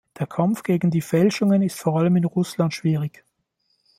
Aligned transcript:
Der 0.17 0.25
Kampf 0.25 0.63
gegen 0.63 0.89
die 0.89 0.99
Fälschungen 1.01 1.61
ist 1.61 1.77
vor 1.77 1.99
allem 1.99 2.15
in 2.15 2.23
Russland 2.25 2.73
schwierig. 2.73 3.23